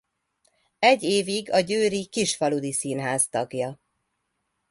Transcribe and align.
Egy 0.79 1.03
évig 1.03 1.51
a 1.51 1.59
győri 1.59 2.05
Kisfaludy 2.05 2.71
Színház 2.71 3.27
tagja. 3.29 3.79